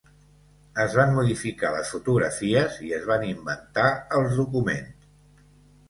[0.85, 3.89] Es van modificar les fotografies i es van inventar
[4.21, 5.51] els documents.